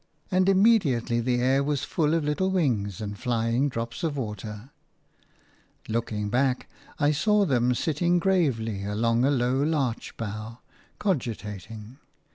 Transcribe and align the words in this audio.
–and 0.31 0.49
immediately 0.49 1.19
the 1.19 1.39
air 1.39 1.63
was 1.63 1.83
full 1.83 2.15
of 2.15 2.23
little 2.23 2.49
wings 2.49 3.01
and 3.01 3.19
flying 3.19 3.69
drops 3.69 4.03
of 4.03 4.17
water. 4.17 4.71
Looking 5.87 6.29
back, 6.31 6.67
I 6.97 7.11
saw 7.11 7.45
them 7.45 7.75
sitting 7.75 8.17
gravely 8.17 8.83
along 8.83 9.23
a 9.25 9.29
low 9.29 9.61
larch 9.61 10.17
bough, 10.17 10.57
cogitating. 10.97 11.99